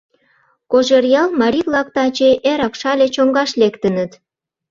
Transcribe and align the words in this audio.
Кожеръял 0.71 1.29
марий-влак 1.41 1.87
таче 1.95 2.29
эрак 2.51 2.73
Шале 2.81 3.07
чоҥгаш 3.15 3.51
лектыныт. 3.61 4.11